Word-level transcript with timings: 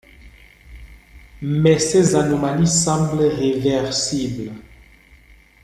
Mais 1.43 1.77
ces 1.77 2.15
anomalies 2.15 2.65
semblent 2.65 3.21
réversibles. 3.23 4.51